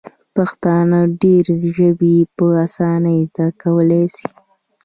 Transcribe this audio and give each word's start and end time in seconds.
پښتانه 0.35 0.99
ډیري 1.21 1.55
ژبي 1.77 2.15
په 2.35 2.45
اسانۍ 2.65 3.19
زده 3.31 3.47
کولای 3.61 4.05
سي. 4.15 4.27